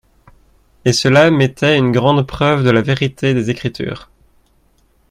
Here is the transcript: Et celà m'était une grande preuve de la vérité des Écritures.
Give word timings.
Et 0.83 0.93
celà 0.93 1.29
m'était 1.29 1.77
une 1.77 1.91
grande 1.91 2.25
preuve 2.25 2.63
de 2.63 2.71
la 2.71 2.81
vérité 2.81 3.35
des 3.35 3.51
Écritures. 3.51 4.09